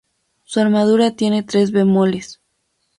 Su 0.45 0.59
armadura 0.59 1.11
tiene 1.15 1.43
tres 1.43 1.69
bemoles. 1.71 2.41